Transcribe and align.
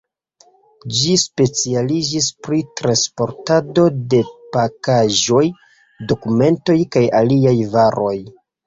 Ĝi 0.99 1.17
specialiĝis 1.23 2.31
pri 2.47 2.63
transportado 2.81 3.85
de 4.15 4.25
pakaĵoj, 4.57 5.47
dokumentoj 6.15 6.81
kaj 6.99 7.09
aliaj 7.23 7.59
varoj. 7.79 8.19